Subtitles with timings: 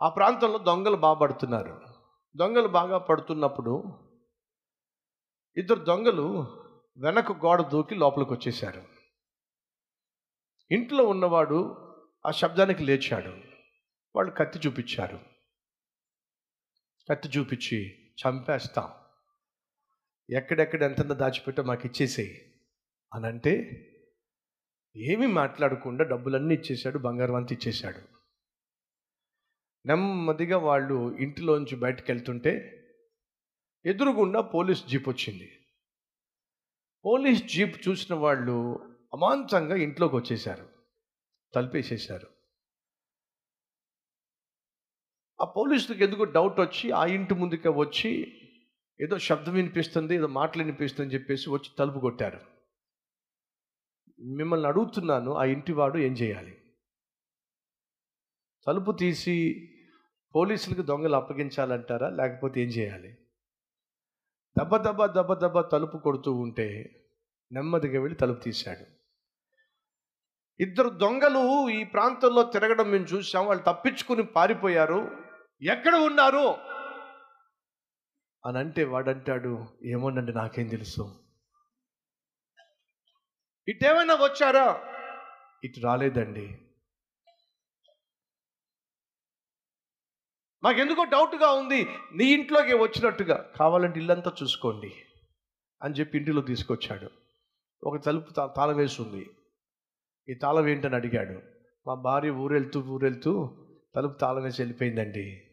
[0.00, 1.80] ఆ ప్రాంతంలో దొంగలు బాగా పడుతున్నారు.
[2.36, 3.84] దొంగలు బాగా పడుతున్నప్పుడు
[5.56, 6.46] ఇద్దరు దొంగలు
[6.98, 8.84] వెనక గోడ దూకి లోపలికి వచ్చేశారు.
[10.70, 11.74] ఇంట్లో ఉన్నవాడు
[12.26, 13.30] ఆ శబ్దానికి లేచాడు.
[14.16, 15.20] వాళ్ళు కత్తి చూపించారు.
[17.10, 18.92] కత్తి చూపించి చంపేస్తాం.
[20.30, 22.60] ఎక్కడెక్కడ ఎంతెంత దాచిపెట్టో మాకు ఇచ్చేసేయి
[23.14, 23.54] అని అంటే
[24.96, 28.17] ఏమీ మాట్లాడకుండా డబ్బులన్నీ ఇచ్చేశాడు బంగారం అంతా ఇచ్చేశాడు.
[29.88, 32.74] నెమ్మదిగా వాళ్ళు ఇంటిలోంచి బయటకు వెళ్తుంటే
[33.86, 35.66] ఎదురుగుండా పోలీస్ జీప్ వచ్చింది.
[37.04, 38.74] పోలీస్ జీప్ చూసిన వాళ్ళు
[39.12, 40.68] అమాంతంగా ఇంట్లోకి వచ్చేశారు.
[41.54, 42.26] తలిపేసేశారు.
[45.40, 48.40] ఆ పోలీసులకు ఎందుకు డౌట్ వచ్చి ఆ ఇంటి ముందుకే వచ్చి
[49.00, 52.40] ఏదో శబ్దం వినిపిస్తుంది ఏదో మాటలు వినిపిస్తుంది అని చెప్పేసి వచ్చి తలుపు కొట్టారు.
[54.20, 56.58] మిమ్మల్ని అడుగుతున్నాను ఆ ఇంటివాడు ఏం చేయాలి?
[58.66, 59.64] తలుపు తీసి
[60.38, 62.08] పోలీసులకు దొంగలు అప్పగించాలంటారా?
[62.08, 63.12] లేకపోతే ఏం చేయాలి?
[64.58, 67.00] దెబ్బ దెబ్బ దెబ్బ దెబ్బ తలుపు కొడుతూ ఉంటే
[67.52, 68.84] నెమ్మదిగా వెళ్ళి తలుపు తీశాడు.
[70.62, 75.24] ఇద్దరు దొంగలు ఈ ప్రాంతంలో తిరగడం మేము చూసాం వాళ్ళు తప్పించుకుని పారిపోయారు.
[75.62, 76.56] ఎక్కడ ఉన్నారు?
[78.46, 81.24] అని అంటే వాడంటాడు ఏమోనండి నాకేం తెలుసు.
[83.68, 84.80] ఇటేమైనా వచ్చారా?
[85.64, 86.67] ఇటు రాలేదండి.
[90.62, 91.88] మాకెందుకో డౌట్గా ఉంది?
[92.14, 93.50] నీ ఇంట్లోకి వచ్చినట్టుగా.
[93.56, 94.94] కావాలంటే ఇల్లంతా చూసుకోండి
[95.82, 97.10] అని చెప్పి ఇంటిలో తీసుకొచ్చాడు.
[97.84, 99.30] ఒక తలుపు తా- తాళం వేసి ఉంది
[100.28, 101.42] ఈ తాళం ఏంటని అడిగాడు.
[101.86, 103.56] మా భార్య ఊరెళ్తూ ఊరెళ్తూ
[103.94, 105.50] తలుపు తాళం వేసి వెళ్ళిపోయిందండి.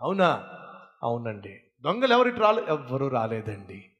[0.00, 0.48] అవునా?
[1.02, 1.60] అవునండి.
[1.80, 3.90] దొంగలు ఎవరికి రాలే ఎవ్వరూ రాలేదండి.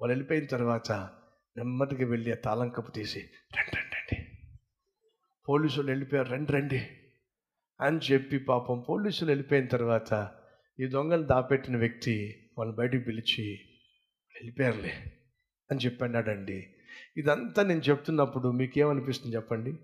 [0.00, 0.92] వాళ్ళు వెళ్ళిపోయిన తర్వాత
[1.56, 3.20] నెమ్మదిగా వెళ్ళి ఆ తాళం కప్పు తీసి
[3.58, 4.38] రండి రండి రండి.
[5.48, 6.28] పోలీసులు వెళ్ళిపోయారు.
[6.28, 6.88] రండి రండి.
[7.80, 10.30] అని చెప్పి పాపం పోలీసులు వెళ్ళిపోయిన తర్వాత
[10.80, 13.52] ఈ దొంగలు దాపెట్టిన వ్యక్తి వాళ్ళు బయటికి పిలిచి
[14.34, 14.92] వెళ్ళిపోయారులే
[15.70, 16.74] అని చెప్పన్నాడండి.
[17.16, 19.74] ఇదంతా నేను చెప్తున్నప్పుడు మీకు ఏమనిపిస్తుంది చెప్పండి?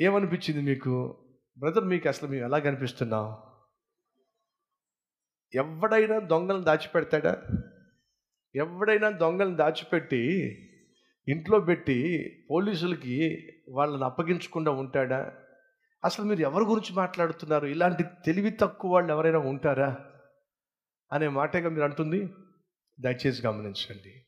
[0.00, 1.24] ఏమనిపించింది మీకు?
[1.58, 3.36] బ్రదర్ మీకు అసలు మేము ఎలా కనిపిస్తున్నాం?
[5.54, 7.42] ఎవడైనా దొంగలను దాచిపెడతాడా?
[8.54, 10.22] ఎవడైనా దొంగలను దాచిపెట్టి
[11.28, 15.34] ఇంట్లో పెట్టి పోలీసులకి వాళ్ళని అప్పగించకుండా ఉంటాడా?
[16.04, 17.66] అసలు మీరు ఎవరి గురించి మాట్లాడుతున్నారు?
[17.66, 19.96] ఇలాంటి తెలివి తక్కువ వాళ్ళు ఎవరైనా ఉంటారా?
[21.12, 22.34] అనే మాటగా మీరు అంటుంది
[23.00, 24.26] దయచేసి గమనించండి.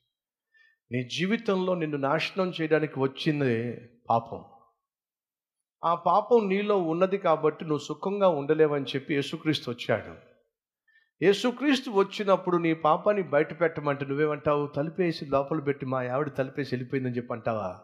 [0.92, 3.80] నీ జీవితంలో నిన్ను నాశనం చేయడానికి వచ్చింది
[4.10, 4.44] పాపం.
[5.84, 10.14] ఆ పాపం నీలో ఉన్నది కాబట్టి నువ్వు సుఖంగా ఉండలేవని చెప్పి యేసుక్రీస్తు వచ్చాడు.
[11.24, 14.66] యేసుక్రీస్తు వచ్చినప్పుడు నీ పాపాన్ని బయట పెట్టమంటే నువ్వేమంటావు?
[14.66, 17.80] తలిపేసి లోపల పెట్టి మా ఆవిడ తలుపేసి వెళ్ళిపోయిందని చెప్పి అంటావా?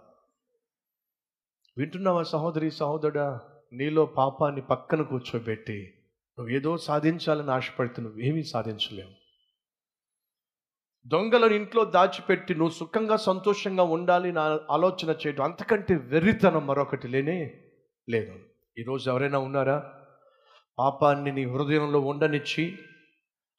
[1.79, 3.41] వింటున్నావా సహోదరి సహోదరుడా?
[3.73, 5.95] నీలో పాపాన్ని పక్కన కూర్చోబెట్టి
[6.39, 9.11] నువ్వు ఏదో సాధించాలని ఆశపడితే ఏమీ సాధించలేవు.
[11.07, 17.55] దొంగలను ఇంట్లో దాచిపెట్టి నువ్వు సుఖంగా సంతోషంగా ఉండాలి నా ఆలోచన చేయడం అంతకంటే వెర్రితనం మరొకటి లేనే
[18.09, 18.39] లేదు.
[18.79, 19.93] ఈరోజు ఎవరైనా ఉన్నారా?
[20.79, 22.79] పాపాన్ని నీ హృదయంలో ఉండనిచ్చి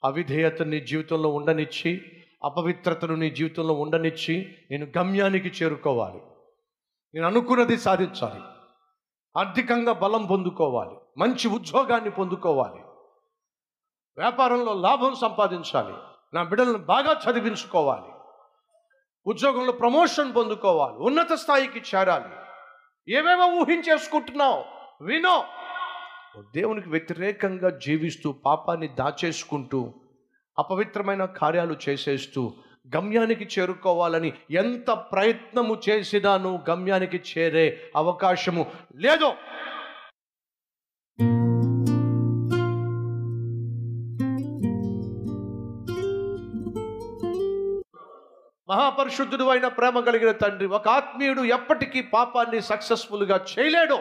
[0.04, 2.02] అవిధేయతని నీ జీవితంలో ఉండనిచ్చి
[2.44, 6.22] అపవిత్రతను నీ జీవితంలో ఉండనిచ్చి నేను గమ్యానికి చేరుకోవాలి.
[7.14, 8.42] నేను అనుకున్నది సాధించాలి.
[9.38, 10.96] ఆర్థికంగా బలం పొందుకోవాలి.
[11.18, 12.82] మంచి ఉద్యోగాన్ని పొందుకోవాలి.
[14.18, 15.94] వ్యాపారంలో లాభం సంపాదించాలి.
[16.34, 18.14] నా బిడ్డలను బాగా చదివించుకోవాలి.
[19.28, 20.98] ఉద్యోగంలో ప్రమోషన్ పొందుకోవాలి.
[20.98, 22.30] ఉన్నత స్థాయికి చేరాలి.
[23.14, 24.64] ఏవేవో ఊహించేసుకుంటున్నావు.
[25.04, 25.44] వినో.
[26.56, 29.94] దేవునికి వ్యతిరేకంగా జీవిస్తూ పాపాన్ని దాచేసుకుంటూ
[30.60, 32.52] అపవిత్రమైన కార్యాలు చేసేస్తూ
[32.98, 39.34] గమ్యానికి చేరుకోవాలని ఎంత ప్రయత్నము చేసినా నువ్వు గమ్యానికి చేరే అవకాశము లేదు.
[48.70, 53.98] మహాపరిశుద్ధుడు అయిన ప్రేమ కలిగిన తండ్రి ఒక ఆత్మీయుడు ఎప్పటికీ పాపాన్ని సక్సెస్ఫుల్గా చేయలేడు.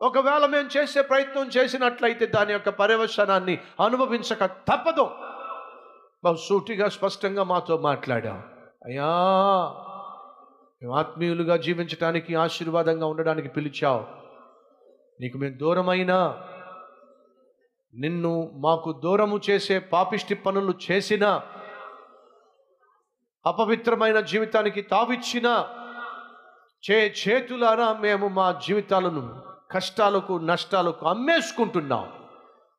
[0.00, 5.27] ఒకవేళ మేము చేసే ప్రయత్నం చేసినట్లయితే దాని యొక్క పర్యవసనాన్ని అనుభవించక తప్పదు.
[6.24, 8.42] బహు సూటిగా స్పష్టంగా మాతో మాట్లాడాం
[8.84, 9.10] అయ్యా
[10.82, 14.04] మేము ఆత్మీయులుగా జీవించడానికి ఆశీర్వాదంగా ఉండడానికి పిలిచావు.
[15.20, 16.44] నీకు మేము దూరమైనా
[17.94, 21.40] నిన్ను మాకు దూరము చేసే పాపిష్టి పనులు చేసిన
[23.46, 25.66] అపవిత్రమైన జీవితానికి తావిచ్చిన
[26.90, 32.12] చే చేతులారా మేము మా జీవితాలను కష్టాలకు నష్టాలకు అమ్మేసుకుంటున్నాం.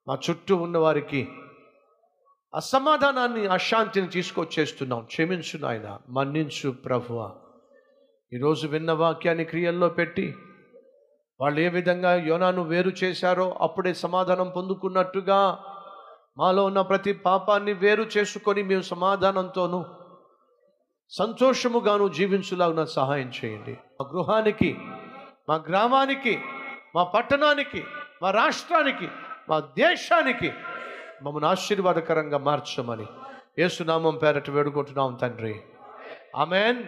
[0.07, 1.27] మా చుట్టూ ఉన్నవారికి
[2.53, 5.01] అసమాధానాన్ని అశాంతిని తీసుకొచ్చేస్తున్నాం.
[5.03, 7.35] క్షమించు నాయన మన్నించు ప్రభువ.
[8.33, 10.35] ఈరోజు విన్న వాక్యాన్ని క్రియల్లో పెట్టి
[11.41, 15.39] వాళ్ళు ఏ విధంగా యోనాను వేరు చేశారో అప్పుడే సమాధానం పొందుకున్నట్టుగా
[16.37, 19.85] మాలో ఉన్న ప్రతి పాపాన్ని వేరు చేసుకొని మేము సమాధానంతోనూ
[21.09, 23.71] సంతోషముగాను జీవించులాగా సహాయం చేయండి.
[23.71, 24.71] మా గృహానికి
[25.49, 26.39] మా గ్రామానికి
[26.95, 27.83] మా పట్టణానికి
[28.21, 29.07] మా రాష్ట్రానికి
[29.49, 30.51] మా దేశానికి
[31.21, 33.05] మమ్మల్ని ఆశీర్వాదకరంగా మార్చమని.
[33.59, 35.61] ఏసునామం పేరట వేడుకుంటున్నాం తండ్రి.
[36.35, 36.83] ఆమెన్.